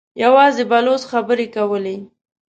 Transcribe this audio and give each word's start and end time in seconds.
يواځې 0.23 0.63
بلوڅ 0.71 1.01
خبرې 1.11 1.47
کولې. 1.55 1.95